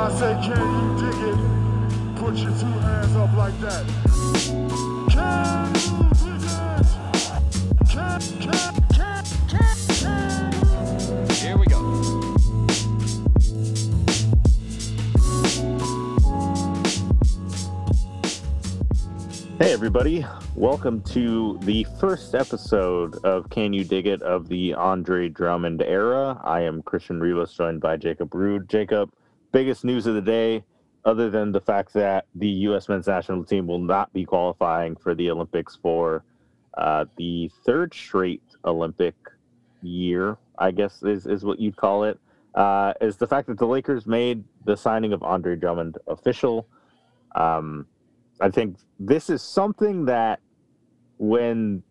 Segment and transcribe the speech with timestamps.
[0.00, 1.36] I say, can you dig it?
[2.16, 3.84] Put your two hands up like that.
[5.10, 6.86] Can you dig it?
[7.86, 11.28] Can, can, can, can, can.
[11.28, 11.80] Here we go.
[19.58, 20.24] Hey, everybody.
[20.54, 26.40] Welcome to the first episode of Can You Dig It of the Andre Drummond era.
[26.42, 28.66] I am Christian Rivas, joined by Jacob Rude.
[28.66, 29.12] Jacob,
[29.52, 30.64] biggest news of the day,
[31.04, 32.88] other than the fact that the U.S.
[32.88, 36.24] men's national team will not be qualifying for the Olympics for
[36.76, 39.14] uh, the third straight Olympic
[39.82, 42.18] year, I guess is, is what you'd call it,
[42.54, 46.66] uh, is the fact that the Lakers made the signing of Andre Drummond official.
[47.34, 47.86] Um,
[48.40, 50.40] I think this is something that
[51.18, 51.82] when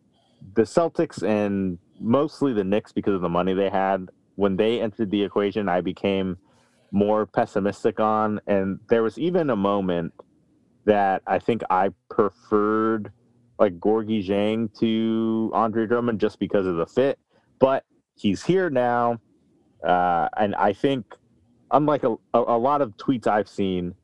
[0.56, 5.12] the Celtics and mostly the Knicks, because of the money they had, when they entered
[5.12, 6.38] the equation, I became
[6.92, 8.40] more pessimistic on.
[8.48, 10.14] And there was even a moment
[10.86, 13.12] that I think I preferred
[13.60, 17.20] like Gorgui Dieng to Andre Drummond just because of the fit.
[17.60, 17.84] But
[18.16, 19.20] he's here now.
[19.86, 21.06] Uh, and I think,
[21.72, 23.96] unlike a, a, lot of tweets I've seen,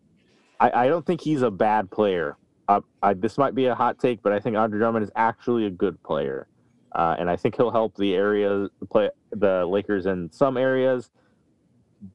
[0.59, 2.37] I, I don't think he's a bad player.
[2.67, 5.65] Uh, I, this might be a hot take, but I think Andre Drummond is actually
[5.65, 6.47] a good player,
[6.93, 11.11] uh, and I think he'll help the area play the Lakers in some areas.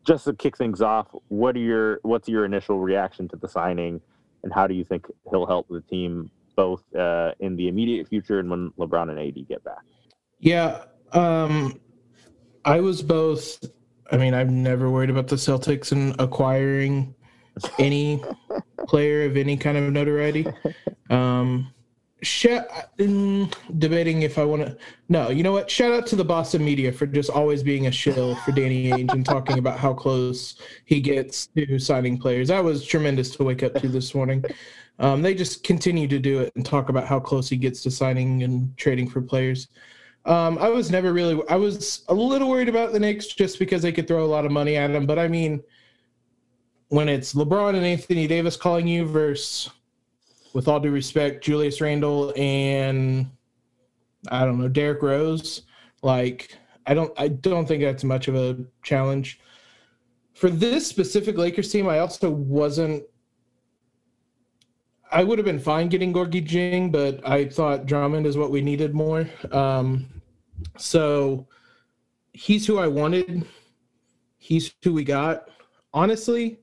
[0.07, 4.01] Just to kick things off, what are your what's your initial reaction to the signing,
[4.43, 8.39] and how do you think he'll help the team both uh, in the immediate future
[8.39, 9.83] and when LeBron and AD get back?
[10.39, 11.81] Yeah, um,
[12.65, 13.65] I was both.
[14.13, 17.15] I mean, I've never worried about the Celtics and acquiring
[17.79, 18.23] any
[18.89, 20.47] player of any kind of notoriety.
[21.11, 21.73] Um,
[22.23, 22.47] sh-
[22.99, 24.77] mm, debating if I want to.
[25.09, 25.71] No, you know what?
[25.71, 29.13] Shout out to the Boston media for just always being a shill for Danny Ainge
[29.13, 32.49] and talking about how close he gets to signing players.
[32.49, 34.45] That was tremendous to wake up to this morning.
[34.99, 37.91] Um, they just continue to do it and talk about how close he gets to
[37.91, 39.69] signing and trading for players.
[40.27, 41.43] Um, I was never really.
[41.49, 44.45] I was a little worried about the Knicks just because they could throw a lot
[44.45, 45.63] of money at him, but I mean
[46.91, 49.71] when it's LeBron and Anthony Davis calling you versus,
[50.53, 53.31] with all due respect, Julius Randle and
[54.29, 55.63] I don't know Derrick Rose,
[56.03, 56.57] like
[56.87, 59.41] I don't I don't think that's much of a challenge.
[60.35, 63.05] For this specific Lakers team, I also wasn't.
[65.13, 68.61] I would have been fine getting Gorgui Dieng, but I thought Drummond is what we
[68.61, 69.29] needed more.
[69.51, 70.07] Um,
[70.77, 71.49] so
[72.33, 73.45] he's who I wanted.
[74.39, 75.49] He's who we got.
[75.93, 76.60] Honestly,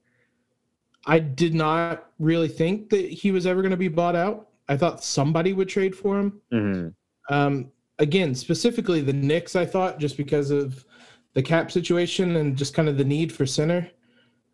[1.08, 4.50] I did not really think that he was ever going to be bought out.
[4.68, 6.42] I thought somebody would trade for him.
[6.52, 7.34] Mm-hmm.
[7.34, 10.86] Um, again, specifically the Knicks, I thought just because of
[11.34, 13.90] the cap situation and just kind of the need for center.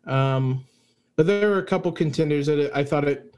[0.06, 0.64] Um,
[1.16, 3.34] but there were a couple contenders that I thought it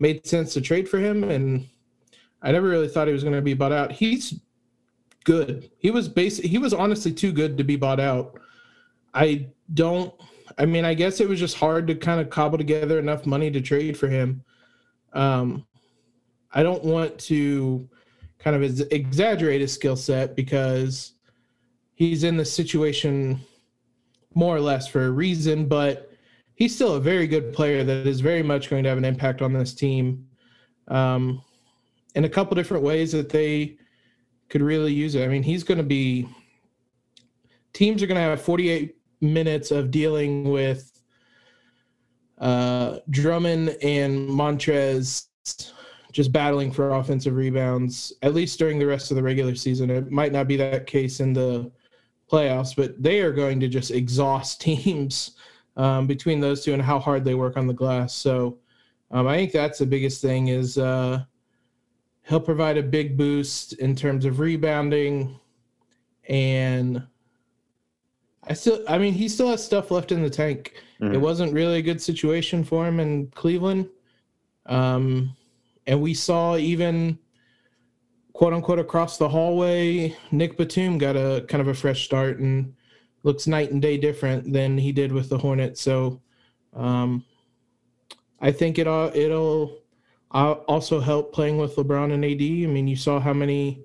[0.00, 1.68] made sense to trade for him, and
[2.42, 3.92] I never really thought he was going to be bought out.
[3.92, 4.40] He's
[5.24, 5.70] good.
[5.78, 6.44] He was basic.
[6.44, 8.40] He was honestly too good to be bought out.
[9.14, 10.12] I don't
[10.58, 13.50] I mean, I guess it was just hard to kind of cobble together enough money
[13.50, 14.42] to trade for him.
[15.12, 15.66] Um,
[16.52, 17.88] I don't want to
[18.38, 21.12] kind of exaggerate his skill set because
[21.94, 23.40] he's in the situation
[24.34, 26.12] more or less for a reason, but
[26.54, 29.42] he's still a very good player that is very much going to have an impact
[29.42, 30.26] on this team
[30.88, 31.42] um,
[32.14, 33.76] in a couple different ways that they
[34.48, 35.24] could really use it.
[35.24, 36.28] I mean, he's going to be
[37.72, 40.92] teams are going to have 48 minutes of dealing with
[42.38, 45.26] uh, Drummond and Montrez
[46.12, 49.90] just battling for offensive rebounds, at least during the rest of the regular season.
[49.90, 51.70] It might not be that case in the
[52.30, 55.32] playoffs, but they are going to just exhaust teams
[55.76, 58.14] um, between those two and how hard they work on the glass.
[58.14, 58.58] So
[59.10, 61.24] um, I think that's the biggest thing is uh,
[62.22, 65.38] he'll provide a big boost in terms of rebounding
[66.28, 67.06] and
[68.46, 70.74] I still, I mean, he still has stuff left in the tank.
[71.00, 71.14] Mm-hmm.
[71.14, 73.88] It wasn't really a good situation for him in Cleveland.
[74.66, 75.34] Um,
[75.86, 77.18] and we saw even
[78.32, 82.74] quote unquote across the hallway, Nick Batum got a kind of a fresh start and
[83.22, 85.80] looks night and day different than he did with the Hornets.
[85.80, 86.20] So,
[86.74, 87.24] um,
[88.40, 89.78] I think it all it'll
[90.30, 92.42] also help playing with LeBron and AD.
[92.42, 93.82] I mean, you saw how many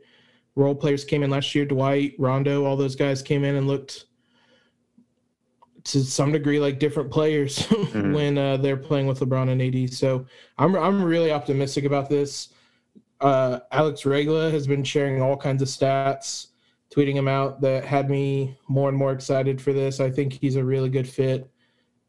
[0.56, 1.66] role players came in last year.
[1.66, 4.06] Dwight, Rondo, all those guys came in and looked
[5.84, 8.14] to some degree like different players mm-hmm.
[8.14, 9.94] when uh, they're playing with LeBron and AD.
[9.94, 10.26] So
[10.58, 12.50] I'm I'm really optimistic about this.
[13.20, 16.48] Uh, Alex Regla has been sharing all kinds of stats,
[16.94, 20.00] tweeting them out that had me more and more excited for this.
[20.00, 21.50] I think he's a really good fit.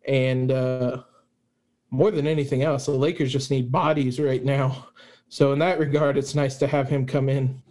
[0.08, 1.02] And uh,
[1.90, 4.88] more than anything else, the Lakers just need bodies right now.
[5.28, 7.62] So in that regard, it's nice to have him come in.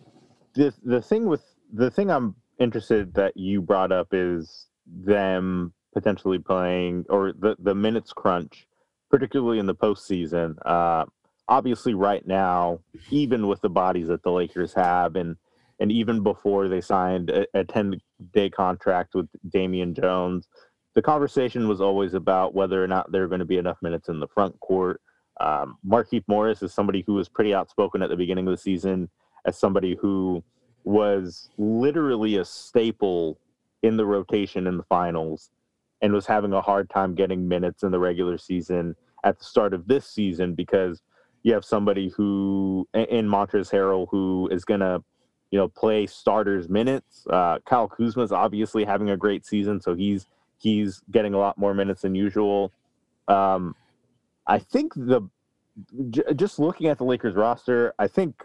[0.53, 1.43] The the thing with
[1.73, 7.75] the thing I'm interested that you brought up is them potentially playing or the the
[7.75, 8.67] minutes crunch,
[9.09, 10.55] particularly in the postseason.
[10.65, 11.05] Uh,
[11.47, 12.79] obviously, right now,
[13.09, 15.35] even with the bodies that the Lakers have, and
[15.79, 17.99] and even before they signed a, ten
[18.33, 20.47] day contract with Damian Jones,
[20.95, 24.09] the conversation was always about whether or not there are going to be enough minutes
[24.09, 25.01] in the front court.
[25.39, 29.09] Um, Markieff Morris is somebody who was pretty outspoken at the beginning of the season
[29.45, 30.43] as somebody who
[30.83, 33.39] was literally a staple
[33.81, 35.49] in the rotation in the finals
[36.01, 39.73] and was having a hard time getting minutes in the regular season at the start
[39.73, 41.01] of this season because
[41.43, 45.03] you have somebody who in Montrezl Harrell who is going to
[45.51, 47.25] you know play starters minutes.
[47.29, 50.27] Uh, Kyle Kuzma is obviously having a great season, so he's
[50.57, 52.71] he's getting a lot more minutes than usual.
[53.27, 53.75] Um,
[54.47, 55.21] I think the
[56.09, 58.43] j- just looking at the Lakers roster, I think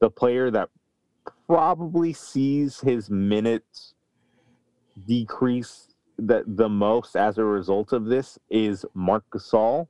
[0.00, 0.70] the player that
[1.46, 3.94] probably sees his minutes
[5.06, 9.88] decrease the, the most as a result of this is Marc Gasol.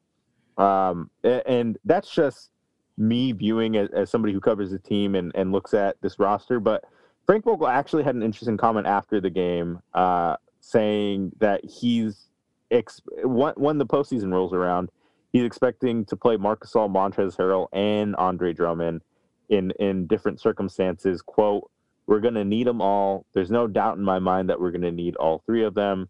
[0.56, 2.50] Um, and that's just
[2.96, 6.60] me viewing as, as somebody who covers the team and, and looks at this roster.
[6.60, 6.84] But
[7.26, 12.28] Frank Vogel actually had an interesting comment after the game uh, saying that he's
[12.70, 14.90] ex- when, when the postseason rolls around,
[15.32, 19.02] he's expecting to play Marc Gasol, Montrezl Harrell, and Andre Drummond
[19.48, 21.20] in in different circumstances.
[21.20, 21.70] Quote,
[22.06, 23.26] we're going to need them all.
[23.32, 26.08] There's no doubt in my mind that we're going to need all three of them.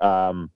[0.00, 0.50] Um,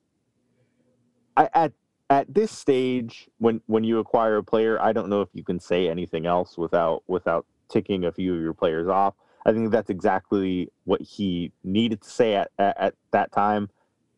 [1.36, 1.72] I, at
[2.08, 5.60] at this stage, when when you acquire a player, I don't know if you can
[5.60, 9.14] say anything else without without ticking a few of your players off.
[9.46, 13.70] I think that's exactly what he needed to say at, at, at that time.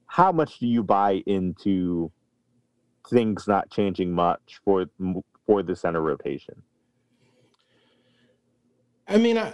[0.07, 2.11] How much do you buy into
[3.09, 4.87] things not changing much for
[5.47, 6.63] for the center rotation?
[9.13, 9.53] I mean, I,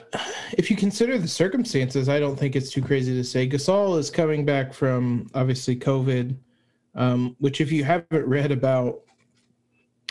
[0.53, 4.09] if you consider the circumstances, I don't think it's too crazy to say Gasol is
[4.09, 6.37] coming back from obviously COVID,
[6.95, 9.01] um, which if you haven't read about,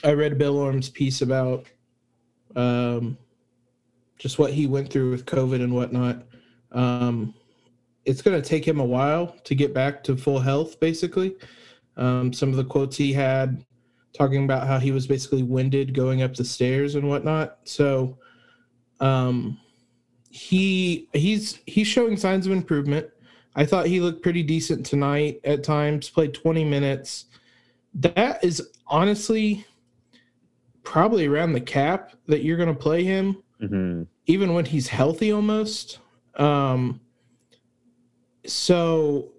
[0.03, 1.65] I read Bill Oram's piece about
[2.57, 3.17] um,
[4.19, 6.23] just what he went through with COVID and whatnot.
[6.73, 7.33] Um,
[8.03, 11.37] it's going to take him a while to get back to full health, basically.
[11.95, 13.65] Um, some of the quotes he had
[14.13, 17.59] talking about how he was basically winded going up the stairs and whatnot.
[17.63, 18.17] So,
[18.99, 19.59] um,
[20.29, 23.07] he he's he's showing signs of improvement.
[23.55, 26.09] I thought he looked pretty decent tonight at times.
[26.09, 27.25] Played 20 minutes.
[27.95, 29.65] That is honestly
[30.83, 34.03] probably around the cap that you're going to play him, mm-hmm.
[34.27, 35.99] even when he's healthy almost.
[36.35, 37.01] Um,
[38.45, 39.33] so,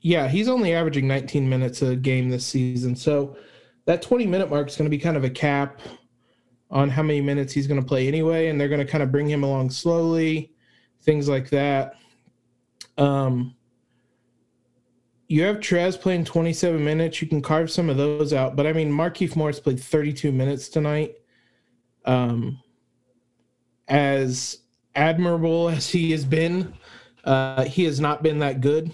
[0.00, 2.96] yeah, he's only averaging 19 minutes a game this season.
[2.96, 3.36] So
[3.84, 5.80] that 20 minute mark is going to be kind of a cap
[6.70, 9.12] on how many minutes he's going to play anyway, and they're going to kind of
[9.12, 10.52] bring him along slowly,
[11.02, 11.94] things like that.
[12.98, 13.54] Um,
[15.28, 17.20] you have Trez playing 27 minutes.
[17.20, 20.68] You can carve some of those out, but I mean, Markieff Morris played 32 minutes
[20.68, 21.14] tonight.
[22.04, 22.60] Um,
[23.88, 24.58] as
[24.94, 26.72] admirable as he has been,
[27.24, 28.92] uh, he has not been that good.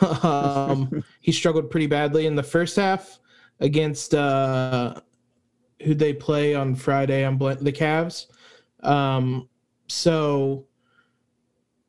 [0.22, 3.18] um, he struggled pretty badly in the first half
[3.60, 4.94] against uh,
[5.82, 8.26] who they play on Friday on the Cavs.
[8.82, 9.48] Um,
[9.88, 10.66] so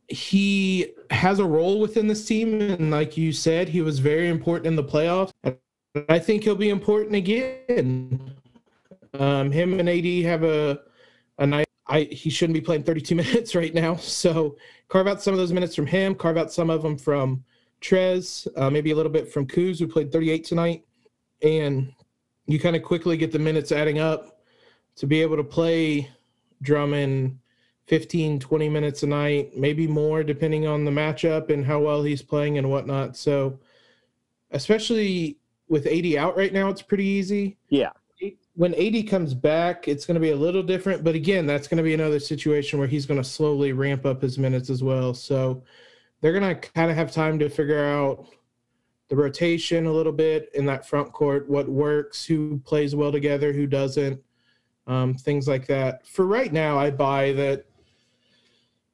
[0.07, 4.67] he has a role within this team, and like you said, he was very important
[4.67, 5.31] in the playoffs.
[6.09, 8.35] I think he'll be important again.
[9.13, 10.81] Um, him and AD have a
[11.37, 11.67] a night.
[11.87, 13.95] I he shouldn't be playing 32 minutes right now.
[13.95, 14.57] So
[14.87, 16.15] carve out some of those minutes from him.
[16.15, 17.43] Carve out some of them from
[17.81, 18.47] Trez.
[18.55, 20.85] Uh, maybe a little bit from Kuz, who played 38 tonight,
[21.41, 21.93] and
[22.47, 24.41] you kind of quickly get the minutes adding up
[24.95, 26.09] to be able to play
[26.61, 27.39] Drummond
[27.87, 32.21] 15, 20 minutes a night, maybe more, depending on the matchup and how well he's
[32.21, 33.17] playing and whatnot.
[33.17, 33.59] So,
[34.51, 37.57] especially with AD out right now, it's pretty easy.
[37.69, 37.91] Yeah.
[38.55, 41.03] When AD comes back, it's going to be a little different.
[41.03, 44.21] But again, that's going to be another situation where he's going to slowly ramp up
[44.21, 45.13] his minutes as well.
[45.13, 45.63] So,
[46.21, 48.27] they're going to kind of have time to figure out
[49.11, 53.51] the rotation a little bit in that front court, what works, who plays well together,
[53.51, 54.17] who doesn't,
[54.87, 56.07] um, things like that.
[56.07, 57.65] For right now, I buy that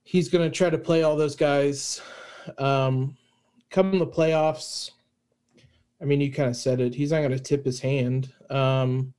[0.03, 2.01] he's going to try to play all those guys.
[2.57, 3.15] Um,
[3.69, 4.89] come the playoffs,
[6.01, 6.95] I mean, you kind of said it.
[6.95, 8.33] He's not going to tip his hand.
[8.49, 9.13] Um,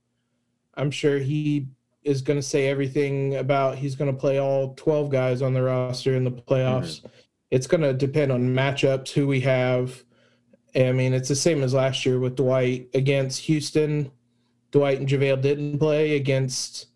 [0.73, 1.67] I'm sure he
[2.03, 5.63] is going to say everything about he's going to play all 12 guys on the
[5.63, 6.99] roster in the playoffs.
[6.99, 7.07] Mm-hmm.
[7.51, 10.03] It's going to depend on matchups, who we have,
[10.75, 14.11] I mean, it's the same as last year with Dwight against Houston.
[14.71, 16.87] Dwight and JaVale didn't play against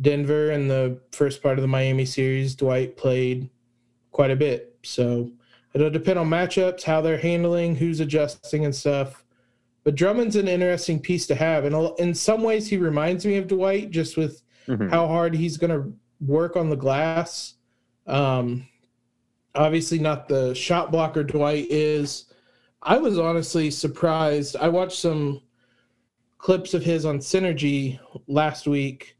[0.00, 2.54] Denver in the first part of the Miami series.
[2.54, 3.48] Dwight played
[4.10, 4.76] quite a bit.
[4.82, 5.30] So
[5.74, 9.24] it'll depend on matchups, how they're handling, who's adjusting and stuff.
[9.84, 11.64] But Drummond's an interesting piece to have.
[11.64, 14.88] And in some ways, he reminds me of Dwight just with mm-hmm.
[14.88, 15.92] how hard he's going to
[16.24, 17.54] work on the glass.
[18.06, 18.66] Um,
[19.54, 22.26] obviously, not the shot blocker Dwight is.
[22.82, 24.56] I was honestly surprised.
[24.56, 25.42] I watched some
[26.38, 29.16] clips of his on Synergy last week.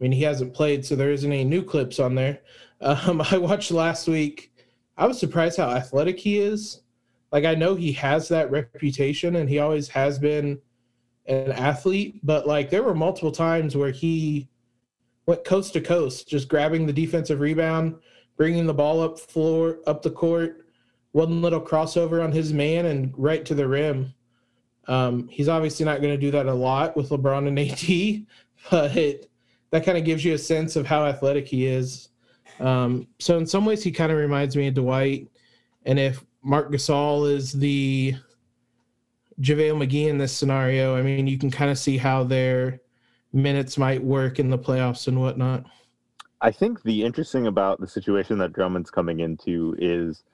[0.00, 2.40] I mean, he hasn't played, so there isn't any new clips on there.
[2.82, 4.54] Um, I watched last week.
[4.96, 6.80] I was surprised how athletic he is.
[7.30, 10.58] Like, I know he has that reputation and he always has been
[11.26, 14.48] an athlete, but like, there were multiple times where he
[15.26, 17.96] went coast to coast, just grabbing the defensive rebound,
[18.38, 20.69] bringing the ball up floor, up the court,
[21.12, 24.14] one little crossover on his man, and right to the rim.
[24.86, 28.26] Um, he's obviously not going to do that a lot with LeBron and AD,
[28.70, 29.26] but
[29.70, 32.08] that kind of gives you a sense of how athletic he is.
[32.58, 35.28] Um, so in some ways, he kind of reminds me of Dwight.
[35.86, 38.14] And if Marc Gasol is the
[39.40, 42.80] JaVale McGee in this scenario, I mean, you can kind of see how their
[43.32, 45.64] minutes might work in the playoffs and whatnot.
[46.42, 50.24] I think the interesting about the situation that Drummond's coming into is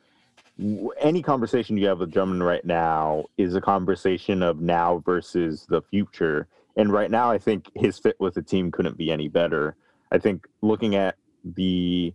[1.01, 5.83] any conversation you have with Drummond right now is a conversation of now versus the
[5.83, 6.49] future.
[6.77, 9.77] And right now, I think his fit with the team couldn't be any better.
[10.13, 12.15] I think looking at the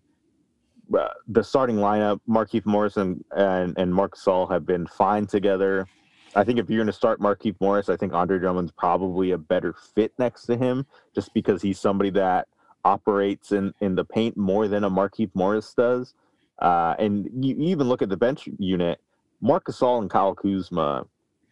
[0.98, 5.88] uh, the starting lineup, Markieff Morris and, and, and Marc Gasol have been fine together.
[6.36, 9.38] I think if you're going to start Markieff Morris, I think Andre Drummond's probably a
[9.38, 12.48] better fit next to him just because he's somebody that
[12.84, 16.14] operates in, in the paint more than a Markieff Morris does.
[16.62, 19.02] Uh, and you, you, even look at the bench unit,
[19.42, 21.06] Marc Gasol and Kyle Kuzma,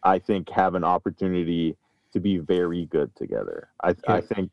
[0.04, 1.76] I think, have an opportunity
[2.12, 3.68] to be very good together.
[3.82, 4.50] I, I think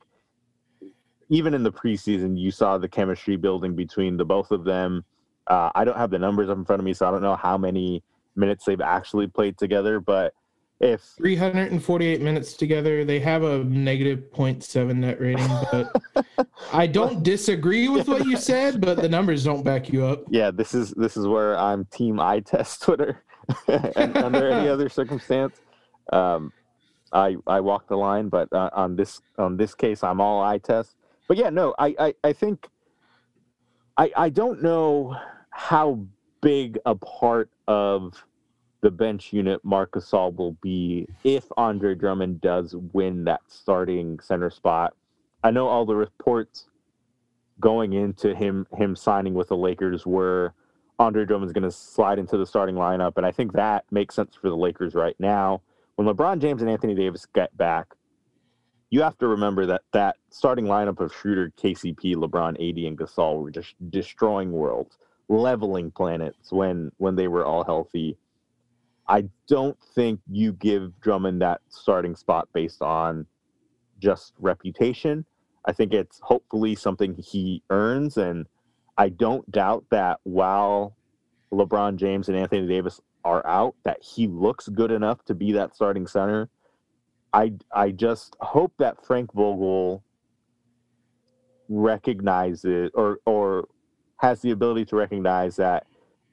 [1.30, 5.06] even in the preseason, you saw the chemistry building between the both of them.
[5.48, 7.36] Uh, I don't have the numbers up in front of me, so I don't know
[7.36, 8.04] how many
[8.36, 10.34] minutes they've actually played together, but
[10.80, 15.48] if 348 minutes together, they have a negative 0.7 net rating.
[15.72, 20.24] But I don't disagree with what you said, but the numbers don't back you up.
[20.30, 23.24] Yeah, this is this is where I'm team i test Twitter.
[23.68, 25.62] and under any other circumstance,
[26.14, 26.54] um,
[27.12, 28.30] I I walk the line.
[28.30, 30.96] But uh, on this on this case, I'm all i test.
[31.28, 32.68] But yeah, no, I I, I think
[33.98, 35.16] I I don't know
[35.50, 36.06] how
[36.42, 38.24] big a part of
[38.82, 44.50] the bench unit Marc Gasol will be if Andre Drummond does win that starting center
[44.50, 44.94] spot.
[45.44, 46.68] I know all the reports
[47.60, 50.54] going into him him signing with the Lakers were
[51.00, 54.36] Andre Drummond's going to slide into the starting lineup, and I think that makes sense
[54.36, 55.62] for the Lakers right now.
[55.96, 57.94] When LeBron James and Anthony Davis get back,
[58.90, 63.42] you have to remember that that starting lineup of Schroeder, KCP, LeBron, AD, and Gasol
[63.42, 64.98] were just destroying worlds,
[65.30, 68.18] leveling planets when when they were all healthy
[69.08, 73.26] I don't think you give Drummond that starting spot based on
[74.00, 75.26] just reputation.
[75.66, 78.18] I think it's hopefully something he earns.
[78.18, 78.48] And
[78.98, 80.96] I don't doubt that while
[81.52, 85.76] LeBron James and Anthony Davis are out, that he looks good enough to be that
[85.76, 86.50] starting center.
[87.34, 90.04] I, I just hope that Frank Vogel
[91.70, 93.68] recognizes or, or
[94.18, 95.86] has the ability to recognize that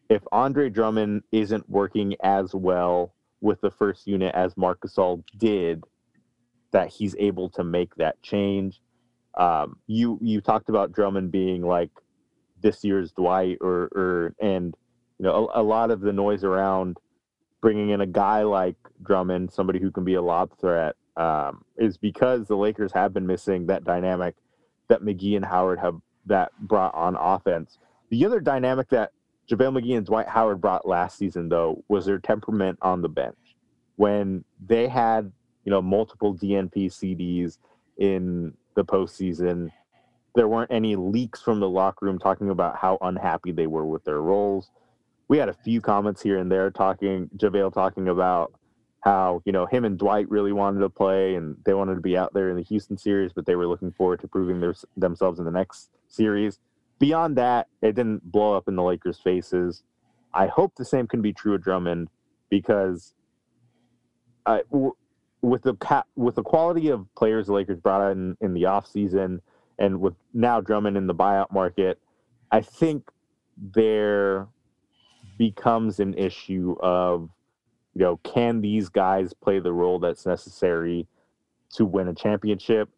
[0.09, 5.85] if Andre Drummond isn't working as well with the first unit as Marc Gasol did,
[6.73, 8.81] that he's able to make that change.
[9.37, 11.91] Um, you you talked about Drummond being like
[12.61, 14.75] this year's Dwight, or or and
[15.19, 16.99] you know a, a lot of the noise around
[17.61, 21.97] bringing in a guy like Drummond, somebody who can be a lob threat, um, is
[21.97, 24.35] because the Lakers have been missing that dynamic
[24.89, 25.97] that McGee and Howard have
[26.27, 27.79] that brought on offense.
[28.11, 29.13] The other dynamic that
[29.51, 33.37] JaVale McGee and Dwight Howard brought last season, though, was their temperament on the bench.
[33.97, 35.31] When they had,
[35.65, 37.59] you know, multiple DNP CDs
[37.99, 39.71] in the postseason,
[40.35, 44.05] there weren't any leaks from the locker room talking about how unhappy they were with
[44.05, 44.71] their roles.
[45.29, 48.53] We had a few comments here and there talking, JaVale talking about
[49.01, 52.17] how, you know, him and Dwight really wanted to play and they wanted to be
[52.17, 55.39] out there in the Houston series, but they were looking forward to proving their, themselves
[55.39, 56.59] in the next series
[56.99, 59.83] beyond that, it didn't blow up in the Lakers' faces.
[60.33, 62.09] I hope the same can be true of Drummond
[62.51, 63.15] because
[64.47, 64.95] uh, w-
[65.43, 69.41] with the ca- with the quality of players the Lakers brought in in the offseason
[69.79, 71.99] and with now Drummond in the buyout market,
[72.51, 73.11] I think
[73.57, 74.49] there
[75.39, 77.31] becomes an issue of
[77.95, 81.07] you know, can these guys play the role that's necessary
[81.75, 82.89] to win a championship?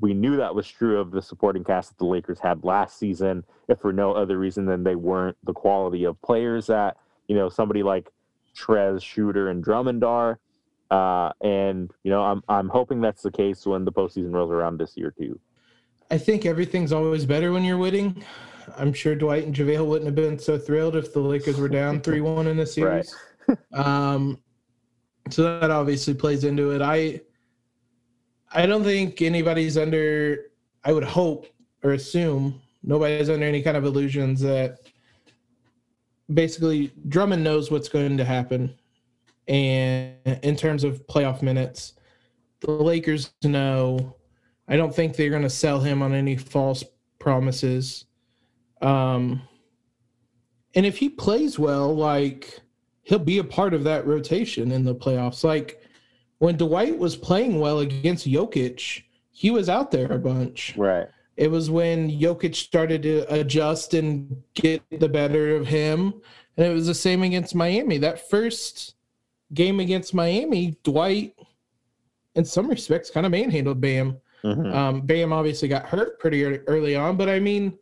[0.00, 3.44] We knew that was true of the supporting cast that the Lakers had last season,
[3.68, 6.96] if for no other reason than they weren't the quality of players that,
[7.28, 8.10] you know, somebody like
[8.56, 10.38] Trez, Schroeder, and Drummond are.
[10.90, 14.78] Uh, and you know, I'm I'm hoping that's the case when the postseason rolls around
[14.78, 15.38] this year too.
[16.10, 18.22] I think everything's always better when you're winning.
[18.76, 22.00] I'm sure Dwight and JaVale wouldn't have been so thrilled if the Lakers were down
[22.02, 23.14] three one in the series.
[23.72, 24.38] um,
[25.30, 26.82] so that obviously plays into it.
[26.82, 27.20] I
[28.56, 30.46] I don't think anybody's under.
[30.82, 31.46] I would hope
[31.84, 34.78] or assume nobody's under any kind of illusions that
[36.32, 38.74] basically Drummond knows what's going to happen,
[39.46, 41.92] and in terms of playoff minutes,
[42.60, 44.16] the Lakers know.
[44.68, 46.82] I don't think they're going to sell him on any false
[47.20, 48.06] promises.
[48.80, 49.42] Um,
[50.74, 52.58] and if he plays well, like
[53.02, 55.44] he'll be a part of that rotation in the playoffs.
[55.44, 55.85] Like
[56.38, 60.74] when Dwight was playing well against Jokic, he was out there a bunch.
[60.76, 61.08] Right.
[61.36, 66.14] It was when Jokic started to adjust and get the better of him.
[66.56, 67.98] And it was the same against Miami.
[67.98, 68.94] That first
[69.52, 71.34] game against Miami, Dwight,
[72.34, 74.16] in some respects, kind of manhandled Bam.
[74.44, 74.74] Mhm.
[74.74, 77.78] Um, Bam obviously got hurt pretty early on, but I mean,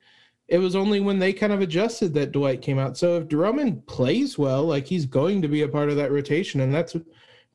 [0.48, 2.96] it was only when they kind of adjusted that Dwight came out.
[2.96, 6.60] So if Drummond plays well, like he's going to be a part of that rotation,
[6.60, 6.96] and that's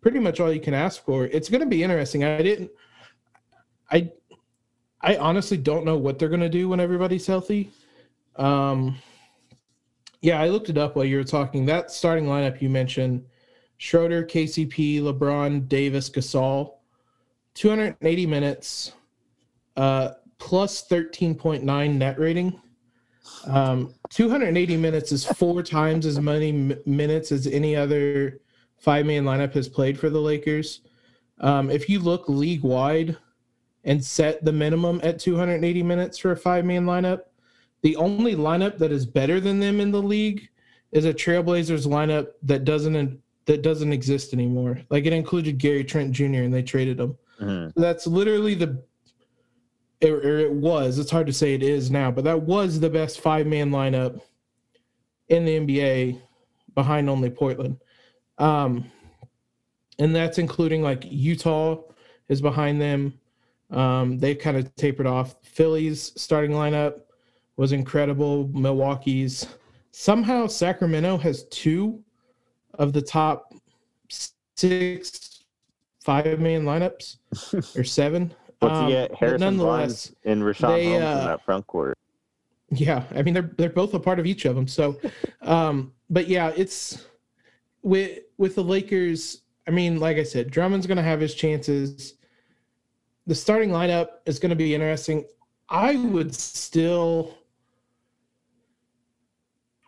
[0.01, 1.25] pretty much all you can ask for.
[1.25, 2.23] It's going to be interesting.
[2.23, 2.71] I didn't,
[3.91, 4.11] I,
[5.01, 7.71] I honestly don't know what they're going to do when everybody's healthy.
[8.35, 8.97] Um,
[10.21, 11.65] yeah, I looked it up while you were talking.
[11.65, 13.25] That starting lineup you mentioned:
[13.77, 16.73] Schroeder, KCP, LeBron, Davis, Gasol.
[17.55, 18.93] 280 minutes,
[19.75, 22.59] uh, plus 13.9 net rating.
[23.45, 28.39] Um, 280 minutes is four times as many m- minutes as any other
[28.79, 30.81] five man lineup has played for the Lakers.
[31.39, 33.17] Um, if you look league wide
[33.83, 37.21] and set the minimum at 280 minutes for a five man lineup,
[37.81, 40.49] the only lineup that is better than them in the league
[40.91, 44.79] is a Trailblazers lineup that doesn't that doesn't exist anymore.
[44.89, 46.43] Like it included Gary Trent Jr.
[46.43, 47.17] and they traded him.
[47.41, 47.73] Mhm.
[47.75, 48.83] That's literally the,
[50.03, 50.99] or it was.
[50.99, 54.21] It's hard to say it is now, but that was the best five man lineup
[55.29, 56.21] in the NBA,
[56.75, 57.77] behind only Portland.
[58.39, 58.85] Um,
[59.99, 61.81] and that's including like Utah
[62.29, 63.13] is behind them.
[63.69, 65.35] Um, they kind of tapered off.
[65.43, 67.01] Philly's starting lineup
[67.57, 68.47] was incredible.
[68.53, 69.45] Milwaukee's
[69.91, 72.01] somehow Sacramento has two
[72.75, 73.53] of the top
[74.09, 75.43] six
[76.01, 77.17] five man lineups
[77.77, 78.33] or seven.
[78.59, 79.13] What's Um, he get?
[79.15, 81.97] Harrison nonetheless, Barnes and Richaun they, Holmes uh, in that front court.
[82.71, 84.67] yeah, I mean they're they're both a part of each of them.
[84.67, 84.97] So,
[85.41, 87.05] um, but yeah, it's
[87.81, 89.41] with with the Lakers.
[89.67, 92.15] I mean, like I said, Drummond's going to have his chances.
[93.27, 95.25] The starting lineup is going to be interesting.
[95.69, 97.37] I would still,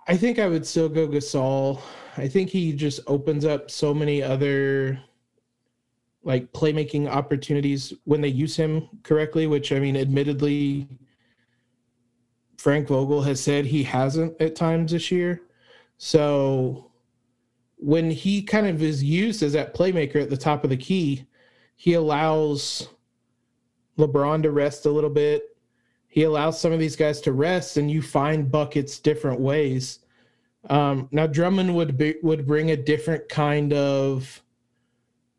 [0.07, 1.81] I think I would still go Gasol.
[2.17, 4.99] I think he just opens up so many other
[6.23, 10.87] like playmaking opportunities when they use him correctly, which I mean, admittedly,
[12.57, 15.41] Frank Vogel has said he hasn't at times this year.
[15.97, 16.90] So
[17.81, 21.25] when he kind of is used as that playmaker at the top of the key,
[21.75, 22.89] he allows
[23.97, 25.57] LeBron to rest a little bit.
[26.07, 29.99] He allows some of these guys to rest, and you find buckets different ways.
[30.69, 34.43] Um, now Drummond would be, would bring a different kind of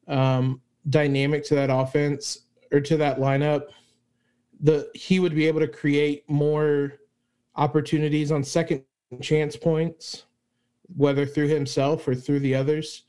[0.09, 2.41] um, dynamic to that offense
[2.73, 3.67] or to that lineup.
[4.61, 6.95] The he would be able to create more
[7.55, 8.83] opportunities on second
[9.21, 10.25] chance points,
[10.97, 13.03] whether through himself or through the others.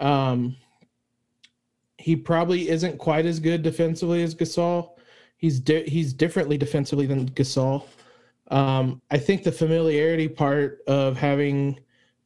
[0.00, 0.56] Um,
[1.98, 4.90] he probably isn't quite as good defensively as Gasol.
[5.36, 7.84] He's di- he's differently defensively than Gasol.
[8.48, 11.80] Um, I think the familiarity part of having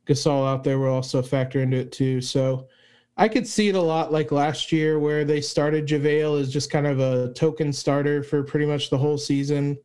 [0.06, 2.20] Gasol out there will also factor into it too.
[2.20, 2.68] So
[3.16, 6.70] I could see it a lot like last year where they started JaVale as just
[6.70, 9.78] kind of a token starter for pretty much the whole season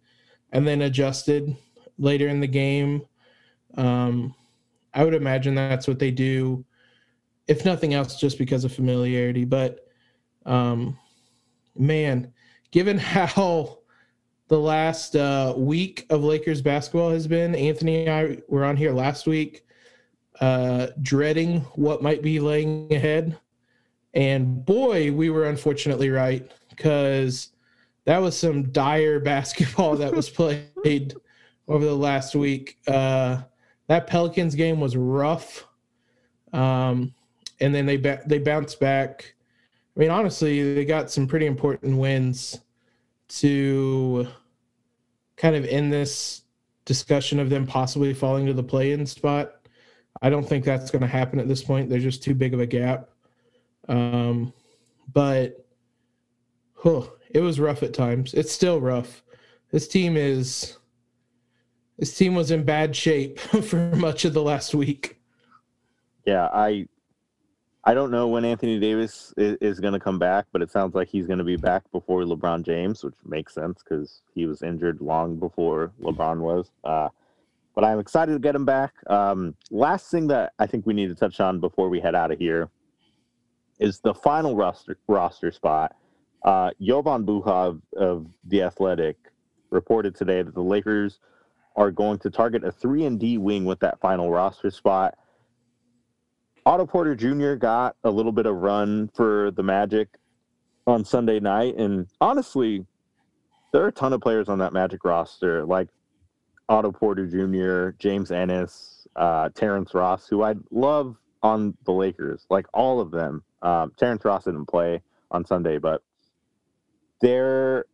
[0.51, 1.56] and then adjusted
[1.97, 3.06] later in the game.
[3.75, 4.34] Um,
[4.95, 6.65] I would imagine that's what they do,
[7.47, 9.45] if nothing else, just because of familiarity.
[9.45, 9.88] But
[10.45, 10.97] um,
[11.75, 12.31] man,
[12.71, 13.79] given how
[14.47, 18.91] the last uh, week of Lakers basketball has been, Anthony and I were on here
[18.91, 19.65] last week,
[20.39, 23.38] uh, dreading what might be laying ahead.
[24.13, 27.49] And boy, we were unfortunately right because
[28.05, 30.29] that was some dire basketball that was
[30.86, 31.15] played
[31.67, 32.77] over the last week.
[32.88, 33.41] Uh,
[33.88, 35.65] that Pelicans game was rough.
[36.54, 37.13] Um,
[37.60, 39.36] and then they ba- they bounced back.
[39.95, 42.60] I mean, honestly, they got some pretty important wins
[43.28, 44.28] to
[45.38, 46.43] kind of end this
[46.86, 49.54] discussion of them possibly falling to the play-in spot.
[50.21, 51.89] I don't think that's going to happen at this point.
[51.89, 53.10] There's just too big of a gap.
[53.88, 54.54] Um,
[55.13, 55.65] but
[56.76, 58.34] huh, it was rough at times.
[58.34, 59.24] It's still rough.
[59.71, 60.78] This team is
[61.97, 65.19] this team was in bad shape for much of the last week.
[66.25, 66.88] Yeah, I
[67.84, 70.95] I don't know when Anthony Davis is, is going to come back, but it sounds
[70.95, 74.63] like he's going to be back before LeBron James, which makes sense because he was
[74.63, 76.71] injured long before LeBron was.
[76.84, 77.10] Uh,
[77.75, 78.93] but I'm excited to get him back.
[79.08, 82.31] Um, last thing that I think we need to touch on before we head out
[82.31, 82.69] of here
[83.77, 85.95] is the final roster roster spot.
[86.43, 89.17] Uh, Jovan Buha of, of the Athletic
[89.69, 91.19] reported today that the Lakers
[91.76, 95.18] are going to target a three and D wing with that final roster spot.
[96.66, 97.54] Otto Porter Jr.
[97.54, 100.10] got a little bit of run for the Magic
[100.88, 102.86] on Sunday night, and honestly,
[103.72, 105.90] there are a ton of players on that Magic roster, like
[106.70, 112.66] Otto Porter Jr., James Ennis, uh, Terrence Ross, who I love on the Lakers, like
[112.74, 113.44] all of them.
[113.62, 116.02] Um, Terrence Ross didn't play on Sunday, but
[117.22, 117.86] they're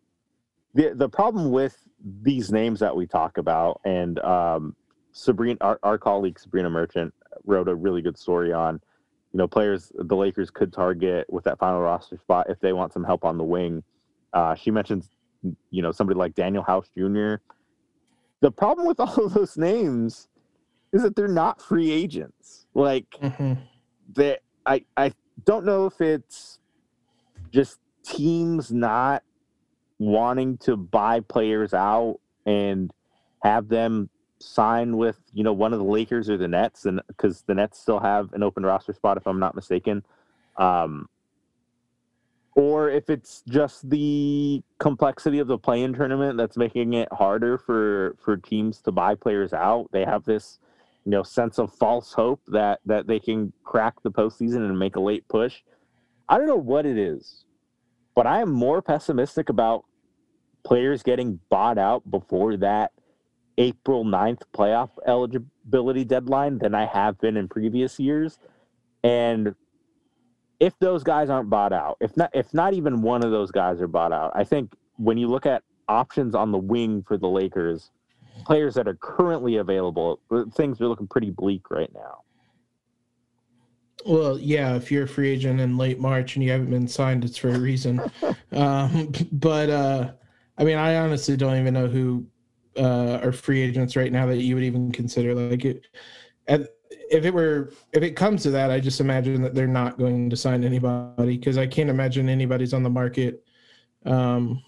[0.74, 1.78] the the problem with
[2.22, 4.76] these names that we talk about, and um,
[5.12, 7.14] Sabrina, our, our colleague Sabrina Merchant,
[7.46, 8.80] wrote a really good story on,
[9.34, 12.94] you know, players the Lakers could target with that final roster spot if they want
[12.94, 13.84] some help on the wing.
[14.34, 15.10] Uh, she mentions,
[15.70, 17.36] you know, somebody like Danuel House Jr.
[18.40, 20.30] The problem with all of those names
[20.94, 22.66] is that they're not free agents.
[22.74, 23.54] Like Mm-hmm.
[24.14, 25.14] they, I, I
[25.46, 26.60] don't know if it's
[27.52, 29.24] just teams not
[30.02, 32.92] wanting to buy players out and
[33.44, 34.10] have them
[34.40, 37.80] sign with you know one of the Lakers or the Nets, and because the Nets
[37.80, 40.04] still have an open roster spot, if I'm not mistaken,
[40.58, 41.08] um,
[42.56, 48.16] or if it's just the complexity of the play-in tournament that's making it harder for
[48.26, 49.88] for teams to buy players out.
[49.92, 50.58] They have this
[51.06, 54.96] you know sense of false hope that that they can crack the postseason and make
[54.96, 55.62] a late push.
[56.28, 57.46] I don't know what it is,
[58.16, 59.86] but I am more pessimistic about
[60.64, 62.92] players getting bought out before that
[63.58, 68.40] April 9th playoff eligibility deadline than I have been in previous years.
[69.04, 69.56] And
[70.60, 73.82] if those guys aren't bought out, if not if not even one of those guys
[73.82, 77.28] are bought out, I think when you look at options on the wing for the
[77.28, 77.92] Lakers,
[78.46, 80.20] players that are currently available,
[80.54, 82.20] things are looking pretty bleak right now.
[84.06, 87.24] Well, yeah, if you're a free agent in late March and you haven't been signed,
[87.24, 88.02] it's for a reason.
[88.52, 90.12] um, but uh,
[90.62, 92.24] I mean, I honestly don't even know who
[92.78, 95.34] uh, are free agents right now that you would even consider.
[95.34, 95.88] Like, it,
[96.48, 96.70] at,
[97.10, 100.30] if it were, if it comes to that, I just imagine that they're not going
[100.30, 103.44] to sign anybody because I can't imagine anybody's on the market
[104.06, 104.62] um,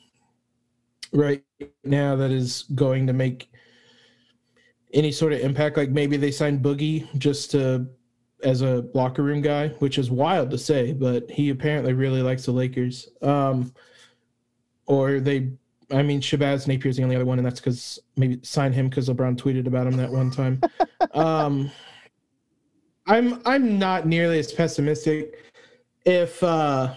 [1.11, 1.43] right
[1.83, 3.51] now that is going to make
[4.93, 5.77] any sort of impact.
[5.77, 7.87] Like maybe they signed Boogie just to
[8.43, 12.45] as a locker room guy, which is wild to say, but he apparently really likes
[12.45, 13.09] the Lakers.
[13.21, 13.73] Um,
[14.85, 15.53] or they,
[15.93, 19.09] I mean, Shabazz Napier's the only other one, and that's because maybe sign him because
[19.09, 20.61] LeBron tweeted about him that one time.
[21.13, 21.71] um,
[23.05, 25.39] I'm I'm not nearly as pessimistic.
[26.05, 26.93] If uh,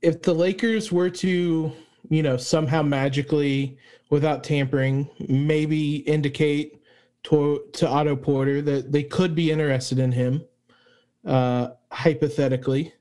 [0.00, 1.72] if the Lakers were to,
[2.08, 3.78] you know, somehow magically,
[4.10, 6.82] without tampering, maybe indicate
[7.24, 10.44] to to Otto Porter that they could be interested in him,
[11.24, 12.92] uh, hypothetically,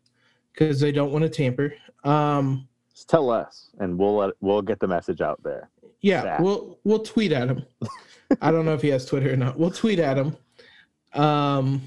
[0.54, 1.74] because they don't want to tamper.
[2.04, 2.68] Um,
[3.02, 5.72] Just tell us, and we'll let, we'll get the message out there.
[6.02, 7.66] yeah, we'll we'll tweet at him.
[8.44, 9.58] I don't know if he has Twitter or not.
[9.58, 10.38] We'll tweet at him.
[11.16, 11.82] Um,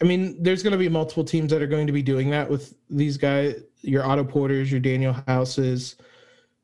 [0.00, 2.48] I mean, there's going to be multiple teams that are going to be doing that
[2.48, 3.60] with these guys.
[3.80, 5.96] Your Otto Porters, your Danuel Houses,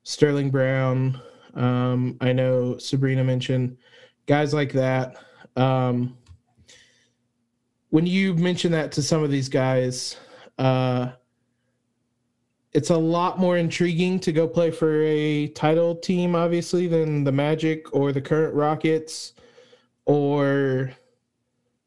[0.05, 1.21] Sterling Brown.
[1.55, 3.77] Um, I know Sabrina mentioned
[4.27, 5.17] guys like that.
[5.57, 6.17] Um,
[7.91, 10.17] when you mention that to some of these guys,
[10.59, 11.11] uh,
[12.73, 17.33] it's a lot more intriguing to go play for a title team, obviously, than the
[17.33, 19.33] Magic or the current Rockets
[20.05, 20.93] or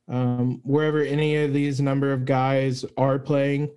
[0.08, 3.72] um, wherever any of these number of guys are playing.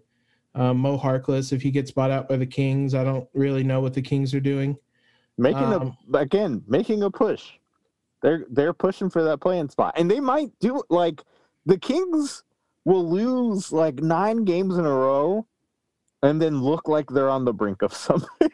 [0.54, 3.80] Um, Mo Harkless, if he gets bought out by the Kings, I don't really know
[3.80, 4.76] what the Kings are doing.
[5.36, 7.52] Making Um, a again, making a push.
[8.22, 11.22] They're they're pushing for that playing spot, and they might do like
[11.66, 12.44] the Kings
[12.84, 15.44] will lose like nine games in a row,
[16.24, 18.50] and then look like they're on the brink of something.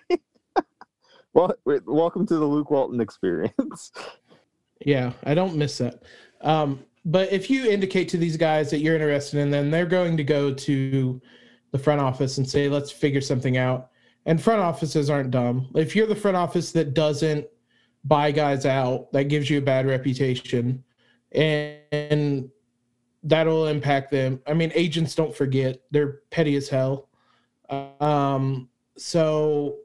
[1.33, 3.93] well, wait, welcome to the Luke Walton experience.
[4.85, 6.03] Yeah, I don't miss that.
[6.41, 10.17] Um, but if you indicate to these guys that you're interested in them, they're going
[10.17, 11.21] to go to
[11.71, 13.91] the front office and say, let's figure something out.
[14.27, 15.69] And front offices aren't dumb.
[15.75, 17.47] If you're the front office that doesn't
[18.05, 20.83] buy guys out, that gives you a bad reputation.
[21.33, 22.51] And, and
[23.23, 24.41] that'll impact them.
[24.47, 27.10] I mean, agents don't forget, they're petty as hell.
[27.71, 29.77] Um, so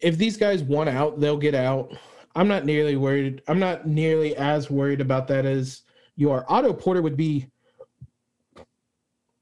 [0.00, 1.96] if these guys want out, they'll get out.
[2.34, 3.42] I'm not nearly worried.
[3.48, 5.82] I'm not nearly as worried about that as
[6.16, 6.44] you are.
[6.48, 7.46] Otto Porter would be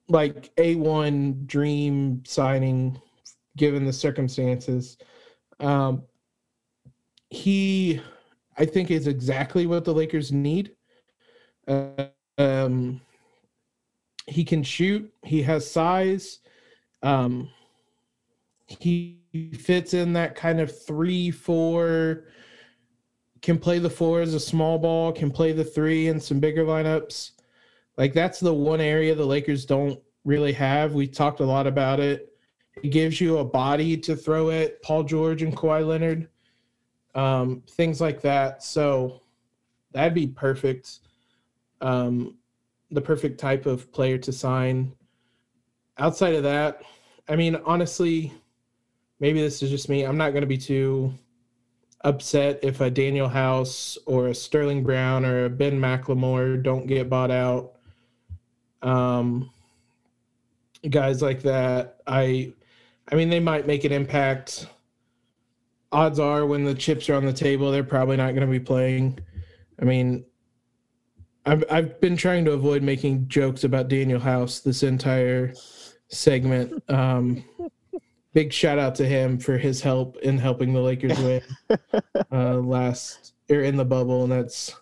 [0.09, 3.01] like A1 dream signing
[3.57, 4.97] given the circumstances.
[5.61, 6.03] Um,
[7.31, 8.01] he,
[8.57, 10.73] I think, is exactly what the Lakers need.
[11.67, 13.01] Um,
[14.27, 15.13] he can shoot.
[15.25, 16.41] He has size.
[17.05, 17.51] Um,
[18.67, 19.21] he
[19.59, 22.25] fits in that kind of three, four.
[23.43, 25.13] Can play the four as a small ball.
[25.13, 27.33] Can play the three in some bigger lineups.
[27.97, 30.95] Like that's the one area the Lakers don't really have.
[30.95, 32.33] We talked a lot about it.
[32.83, 36.29] It gives you a body to throw at Paul George and Kawhi Leonard,
[37.15, 38.63] um, things like that.
[38.65, 39.23] So
[39.93, 41.01] that'd be perfect.
[41.81, 42.39] Um,
[42.91, 44.93] the perfect type of player to sign.
[45.99, 46.83] Outside of that,
[47.29, 48.33] I mean, honestly,
[49.21, 50.03] maybe this is just me.
[50.03, 51.15] I'm not going to be too
[52.03, 57.09] upset if a Danuel House or a Sterling Brown or a Ben McLemore don't get
[57.09, 57.73] bought out.
[58.83, 59.51] Um,
[60.91, 62.53] guys like that, I,
[63.11, 64.67] I mean, they might make an impact.
[65.93, 68.61] Odds are, when the chips are on the table, they're probably not going to be
[68.61, 69.19] playing.
[69.81, 70.25] I mean,
[71.47, 75.53] I've I've been trying to avoid making jokes about Danuel House this entire
[76.15, 76.83] segment.
[76.91, 77.45] Um,
[78.33, 81.43] big shout out to him for his help in helping the Lakers win
[82.33, 84.75] uh, last or in the bubble, and that's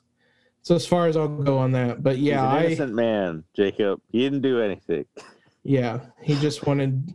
[0.62, 2.02] so as far as I'll go on that.
[2.02, 4.00] But yeah, He's an I innocent man, Jacob.
[4.10, 5.04] He didn't do anything.
[5.64, 7.14] yeah he just wanted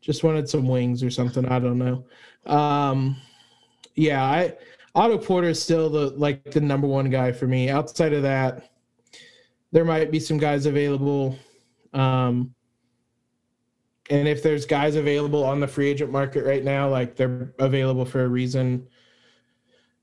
[0.00, 1.46] just wanted some wings or something.
[1.46, 2.04] I don't know.
[2.46, 3.16] Um,
[3.94, 4.54] yeah, I
[4.94, 7.68] Otto Porter is still the like the number one guy for me.
[7.68, 8.70] Outside of that,
[9.72, 11.36] there might be some guys available.
[11.92, 12.53] Um,
[14.10, 18.04] and if there's guys available on the free agent market right now, like they're available
[18.04, 18.86] for a reason.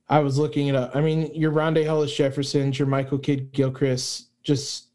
[0.09, 0.95] I was looking it up.
[0.95, 4.87] I mean, your Rondae Hollis Jeffersons, your Michael Kidd Gilchrist just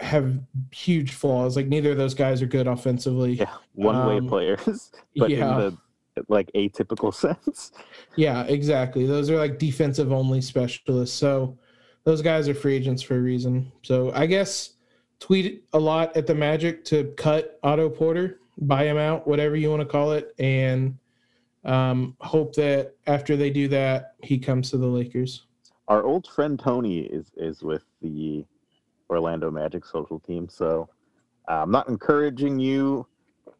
[0.00, 0.38] have
[0.70, 1.56] huge flaws.
[1.56, 3.32] Like neither of those guys are good offensively.
[3.34, 5.36] Yeah, one way Um, players, but yeah.
[5.36, 5.76] in
[6.16, 7.12] the like atypical
[7.44, 7.72] sense.
[8.16, 9.06] Yeah, exactly.
[9.06, 11.16] Those are like defensive only specialists.
[11.16, 11.58] So
[12.04, 13.70] those guys are free agents for a reason.
[13.82, 14.74] So I guess
[15.20, 19.70] tweet a lot at the Magic to cut Otto Porter, buy him out, whatever you
[19.70, 20.96] want to call it, and
[21.64, 25.46] um, hope that after they do that, he comes to the Lakers.
[25.88, 28.44] Our old friend Tony is is with the
[29.08, 30.88] Orlando Magic social team, so
[31.48, 33.06] uh, I'm not encouraging you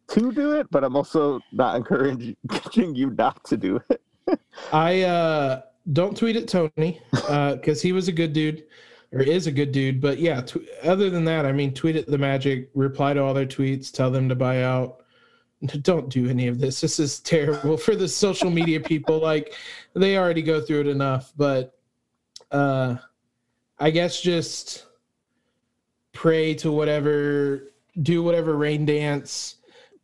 [0.09, 2.35] to do it, but I'm also not encouraging
[2.73, 4.01] you not to do it.
[4.73, 5.61] I uh,
[5.93, 8.65] don't tweet at Tony because he was a good dude
[9.11, 10.01] or is a good dude.
[10.01, 13.33] But yeah, tw- other than that, I mean, tweet at the Magic, reply to all
[13.33, 15.03] their tweets, tell them to buy out.
[15.81, 16.81] Don't do any of this.
[16.81, 19.19] This is terrible for the social media people.
[19.19, 19.53] Like
[19.93, 21.33] they already go through it enough.
[21.35, 21.77] But
[22.51, 22.97] uh,
[23.79, 24.85] I guess just
[26.13, 29.55] pray to whatever, do whatever rain dance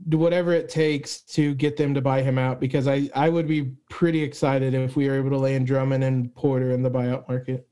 [0.09, 3.47] do whatever it takes to get them to buy him out because I, I would
[3.47, 7.27] be pretty excited if we were able to land Drummond and Porter in the buyout
[7.27, 7.67] market.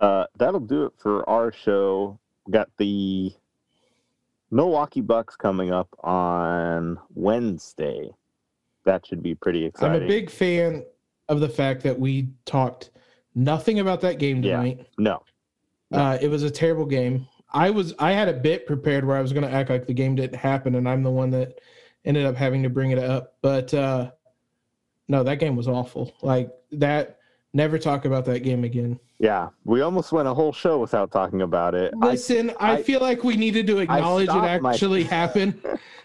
[0.00, 2.18] Uh, that'll do it for our show.
[2.50, 3.32] Got the
[4.50, 8.10] Milwaukee Bucks coming up on Wednesday.
[8.84, 9.96] That should be pretty exciting.
[9.96, 10.84] I'm a big fan
[11.28, 12.90] of the fact that we talked
[13.34, 14.56] nothing about that game Yeah.
[14.58, 14.86] tonight.
[14.98, 15.22] no.
[15.92, 17.26] Uh, it was a terrible game.
[17.52, 19.94] I was I had a bit prepared where I was going to act like the
[19.94, 21.60] game didn't happen, and I'm the one that
[22.04, 23.36] ended up having to bring it up.
[23.40, 24.10] But uh,
[25.06, 26.12] no, that game was awful.
[26.22, 27.18] Like that.
[27.56, 29.00] Never talk about that game again.
[29.18, 31.96] Yeah, we almost went a whole show without talking about it.
[31.96, 35.58] Listen, I, I- feel like we needed to acknowledge it stopped my- actually happened.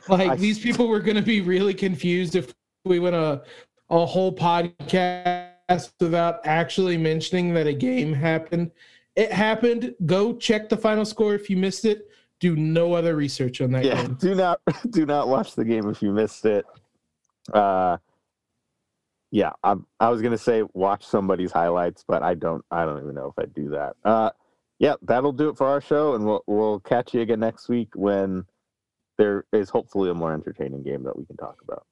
[0.07, 2.53] Like I- these people were going to be really confused if
[2.85, 3.41] we went a
[3.89, 8.71] a whole podcast without actually mentioning that a game happened.
[9.17, 9.93] It happened.
[10.05, 12.07] Go check the final score if you missed it.
[12.39, 14.13] Do no other research on that yeah, game.
[14.21, 16.65] do not do not watch the game if you missed it.
[17.53, 17.97] Uh,
[19.31, 23.15] yeah, I I was gonna say watch somebody's highlights, but I don't I don't even
[23.15, 23.95] know if I'd do that.
[24.03, 24.31] Uh,
[24.79, 27.89] yeah, that'll do it for our show, and we'll we'll catch you again next week
[27.95, 28.45] when
[29.17, 31.85] there is hopefully a more entertaining game that we can talk about.